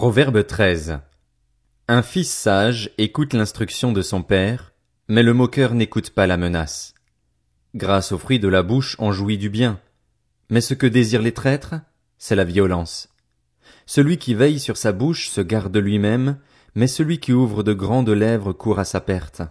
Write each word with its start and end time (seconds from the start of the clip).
Proverbe 0.00 0.46
13. 0.46 1.00
Un 1.86 2.00
fils 2.00 2.30
sage 2.30 2.90
écoute 2.96 3.34
l'instruction 3.34 3.92
de 3.92 4.00
son 4.00 4.22
père, 4.22 4.72
mais 5.08 5.22
le 5.22 5.34
moqueur 5.34 5.74
n'écoute 5.74 6.08
pas 6.08 6.26
la 6.26 6.38
menace. 6.38 6.94
Grâce 7.74 8.10
au 8.10 8.16
fruit 8.16 8.40
de 8.40 8.48
la 8.48 8.62
bouche 8.62 8.96
on 8.98 9.12
jouit 9.12 9.36
du 9.36 9.50
bien, 9.50 9.78
mais 10.48 10.62
ce 10.62 10.72
que 10.72 10.86
désirent 10.86 11.20
les 11.20 11.34
traîtres, 11.34 11.74
c'est 12.16 12.34
la 12.34 12.44
violence. 12.44 13.10
Celui 13.84 14.16
qui 14.16 14.32
veille 14.32 14.58
sur 14.58 14.78
sa 14.78 14.92
bouche 14.92 15.28
se 15.28 15.42
garde 15.42 15.76
lui-même, 15.76 16.38
mais 16.74 16.86
celui 16.86 17.20
qui 17.20 17.34
ouvre 17.34 17.62
de 17.62 17.74
grandes 17.74 18.08
lèvres 18.08 18.54
court 18.54 18.78
à 18.78 18.86
sa 18.86 19.02
perte. 19.02 19.42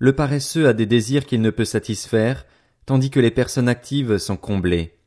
Le 0.00 0.16
paresseux 0.16 0.66
a 0.66 0.72
des 0.72 0.86
désirs 0.86 1.26
qu'il 1.26 1.42
ne 1.42 1.50
peut 1.50 1.64
satisfaire, 1.64 2.44
tandis 2.86 3.10
que 3.10 3.20
les 3.20 3.30
personnes 3.30 3.68
actives 3.68 4.18
sont 4.18 4.36
comblées. 4.36 4.98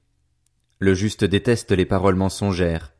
Le 0.79 0.93
juste 0.93 1.25
déteste 1.25 1.73
les 1.73 1.85
paroles 1.85 2.15
mensongères 2.15 2.92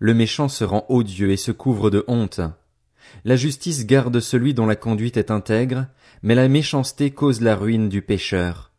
le 0.00 0.14
méchant 0.14 0.48
se 0.48 0.64
rend 0.64 0.86
odieux 0.88 1.30
et 1.30 1.36
se 1.36 1.52
couvre 1.52 1.90
de 1.90 2.04
honte. 2.08 2.40
La 3.24 3.36
justice 3.36 3.86
garde 3.86 4.18
celui 4.18 4.54
dont 4.54 4.66
la 4.66 4.76
conduite 4.76 5.18
est 5.18 5.30
intègre, 5.30 5.86
mais 6.22 6.34
la 6.34 6.48
méchanceté 6.48 7.10
cause 7.10 7.42
la 7.42 7.54
ruine 7.54 7.88
du 7.88 8.00
pécheur. 8.00 8.72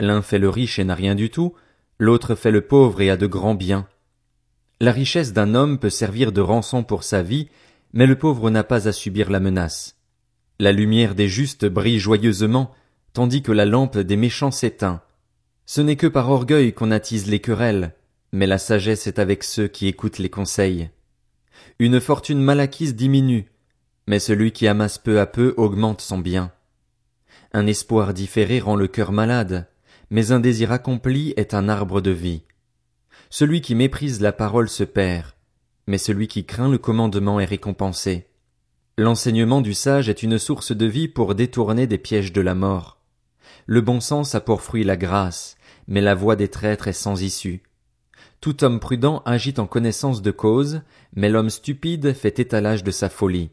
L'un 0.00 0.22
fait 0.22 0.38
le 0.38 0.48
riche 0.48 0.78
et 0.78 0.84
n'a 0.84 0.94
rien 0.94 1.14
du 1.14 1.30
tout, 1.30 1.54
l'autre 1.98 2.34
fait 2.34 2.50
le 2.50 2.62
pauvre 2.62 3.02
et 3.02 3.10
a 3.10 3.18
de 3.18 3.26
grands 3.26 3.54
biens. 3.54 3.86
La 4.80 4.92
richesse 4.92 5.34
d'un 5.34 5.54
homme 5.54 5.78
peut 5.78 5.90
servir 5.90 6.32
de 6.32 6.40
rançon 6.40 6.84
pour 6.84 7.04
sa 7.04 7.22
vie, 7.22 7.48
mais 7.92 8.06
le 8.06 8.16
pauvre 8.16 8.48
n'a 8.48 8.64
pas 8.64 8.88
à 8.88 8.92
subir 8.92 9.30
la 9.30 9.40
menace. 9.40 9.98
La 10.58 10.72
lumière 10.72 11.14
des 11.14 11.28
justes 11.28 11.66
brille 11.66 11.98
joyeusement, 11.98 12.72
tandis 13.12 13.42
que 13.42 13.52
la 13.52 13.66
lampe 13.66 13.98
des 13.98 14.16
méchants 14.16 14.50
s'éteint. 14.50 15.02
Ce 15.66 15.82
n'est 15.82 15.96
que 15.96 16.06
par 16.06 16.30
orgueil 16.30 16.72
qu'on 16.72 16.90
attise 16.90 17.26
les 17.26 17.40
querelles, 17.40 17.94
mais 18.32 18.46
la 18.46 18.58
sagesse 18.58 19.06
est 19.06 19.18
avec 19.18 19.44
ceux 19.44 19.68
qui 19.68 19.86
écoutent 19.88 20.18
les 20.18 20.30
conseils. 20.30 20.90
Une 21.78 22.00
fortune 22.00 22.40
mal 22.40 22.60
acquise 22.60 22.94
diminue, 22.94 23.50
mais 24.06 24.18
celui 24.18 24.52
qui 24.52 24.66
amasse 24.66 24.98
peu 24.98 25.20
à 25.20 25.26
peu 25.26 25.54
augmente 25.56 26.00
son 26.00 26.18
bien. 26.18 26.52
Un 27.52 27.66
espoir 27.66 28.14
différé 28.14 28.60
rend 28.60 28.76
le 28.76 28.86
cœur 28.86 29.12
malade, 29.12 29.68
mais 30.10 30.32
un 30.32 30.40
désir 30.40 30.72
accompli 30.72 31.34
est 31.36 31.54
un 31.54 31.68
arbre 31.68 32.00
de 32.00 32.10
vie. 32.10 32.42
Celui 33.28 33.60
qui 33.60 33.74
méprise 33.74 34.20
la 34.20 34.32
parole 34.32 34.68
se 34.68 34.84
perd, 34.84 35.32
mais 35.86 35.98
celui 35.98 36.28
qui 36.28 36.44
craint 36.44 36.68
le 36.68 36.78
commandement 36.78 37.40
est 37.40 37.44
récompensé. 37.44 38.26
L'enseignement 38.98 39.60
du 39.60 39.74
sage 39.74 40.08
est 40.08 40.22
une 40.22 40.38
source 40.38 40.72
de 40.72 40.86
vie 40.86 41.08
pour 41.08 41.34
détourner 41.34 41.86
des 41.86 41.98
pièges 41.98 42.32
de 42.32 42.40
la 42.40 42.54
mort. 42.54 43.00
Le 43.66 43.80
bon 43.80 44.00
sens 44.00 44.34
a 44.34 44.40
pour 44.40 44.62
fruit 44.62 44.84
la 44.84 44.96
grâce, 44.96 45.56
mais 45.86 46.00
la 46.00 46.14
voie 46.14 46.36
des 46.36 46.48
traîtres 46.48 46.88
est 46.88 46.92
sans 46.92 47.22
issue. 47.22 47.62
Tout 48.40 48.64
homme 48.64 48.80
prudent 48.80 49.22
agit 49.26 49.54
en 49.58 49.66
connaissance 49.66 50.22
de 50.22 50.30
cause, 50.30 50.80
mais 51.14 51.28
l'homme 51.28 51.50
stupide 51.50 52.14
fait 52.14 52.38
étalage 52.38 52.82
de 52.82 52.90
sa 52.90 53.10
folie. 53.10 53.50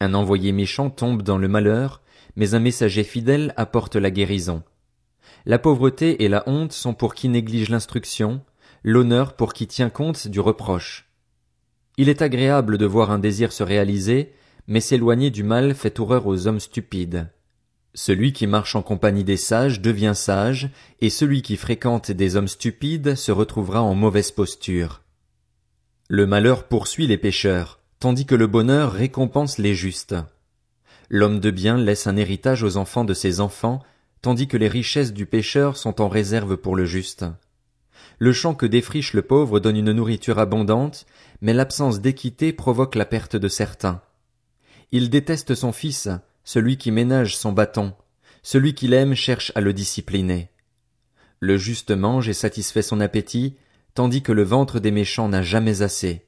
Un 0.00 0.14
envoyé 0.14 0.52
méchant 0.52 0.88
tombe 0.88 1.22
dans 1.22 1.36
le 1.36 1.46
malheur, 1.46 2.00
mais 2.34 2.54
un 2.54 2.58
messager 2.58 3.04
fidèle 3.04 3.52
apporte 3.58 3.96
la 3.96 4.10
guérison. 4.10 4.62
La 5.44 5.58
pauvreté 5.58 6.24
et 6.24 6.28
la 6.28 6.42
honte 6.46 6.72
sont 6.72 6.94
pour 6.94 7.14
qui 7.14 7.28
néglige 7.28 7.68
l'instruction, 7.68 8.40
l'honneur 8.82 9.34
pour 9.34 9.52
qui 9.52 9.66
tient 9.66 9.90
compte 9.90 10.26
du 10.26 10.40
reproche. 10.40 11.10
Il 11.98 12.08
est 12.08 12.22
agréable 12.22 12.78
de 12.78 12.86
voir 12.86 13.10
un 13.10 13.18
désir 13.18 13.52
se 13.52 13.62
réaliser, 13.62 14.32
mais 14.66 14.80
s'éloigner 14.80 15.30
du 15.30 15.42
mal 15.42 15.74
fait 15.74 16.00
horreur 16.00 16.26
aux 16.26 16.46
hommes 16.46 16.60
stupides. 16.60 17.28
Celui 17.94 18.32
qui 18.32 18.46
marche 18.46 18.74
en 18.74 18.82
compagnie 18.82 19.24
des 19.24 19.36
sages 19.36 19.80
devient 19.80 20.14
sage, 20.14 20.70
et 21.00 21.10
celui 21.10 21.42
qui 21.42 21.56
fréquente 21.56 22.10
des 22.10 22.36
hommes 22.36 22.48
stupides 22.48 23.16
se 23.16 23.32
retrouvera 23.32 23.82
en 23.82 23.94
mauvaise 23.94 24.30
posture. 24.30 25.02
Le 26.08 26.26
malheur 26.26 26.64
poursuit 26.64 27.06
les 27.06 27.18
pécheurs, 27.18 27.80
tandis 28.00 28.24
que 28.24 28.34
le 28.34 28.46
bonheur 28.46 28.92
récompense 28.92 29.58
les 29.58 29.74
justes. 29.74 30.14
L'homme 31.10 31.38
de 31.38 31.50
bien 31.50 31.76
laisse 31.76 32.06
un 32.06 32.16
héritage 32.16 32.62
aux 32.62 32.78
enfants 32.78 33.04
de 33.04 33.12
ses 33.12 33.40
enfants, 33.40 33.82
tandis 34.22 34.48
que 34.48 34.56
les 34.56 34.68
richesses 34.68 35.12
du 35.12 35.26
pécheur 35.26 35.76
sont 35.76 36.00
en 36.00 36.08
réserve 36.08 36.56
pour 36.56 36.76
le 36.76 36.86
juste. 36.86 37.26
Le 38.18 38.32
champ 38.32 38.54
que 38.54 38.66
défriche 38.66 39.12
le 39.12 39.22
pauvre 39.22 39.60
donne 39.60 39.76
une 39.76 39.92
nourriture 39.92 40.38
abondante, 40.38 41.04
mais 41.42 41.52
l'absence 41.52 42.00
d'équité 42.00 42.54
provoque 42.54 42.94
la 42.94 43.04
perte 43.04 43.36
de 43.36 43.48
certains. 43.48 44.00
Il 44.92 45.10
déteste 45.10 45.54
son 45.54 45.72
fils, 45.72 46.08
celui 46.44 46.76
qui 46.76 46.90
ménage 46.90 47.36
son 47.36 47.52
bâton, 47.52 47.94
celui 48.42 48.74
qui 48.74 48.88
l'aime 48.88 49.14
cherche 49.14 49.52
à 49.54 49.60
le 49.60 49.72
discipliner. 49.72 50.50
Le 51.40 51.56
juste 51.56 51.90
mange 51.90 52.28
et 52.28 52.34
satisfait 52.34 52.82
son 52.82 53.00
appétit, 53.00 53.56
tandis 53.94 54.22
que 54.22 54.32
le 54.32 54.42
ventre 54.42 54.80
des 54.80 54.90
méchants 54.90 55.28
n'a 55.28 55.42
jamais 55.42 55.82
assez. 55.82 56.26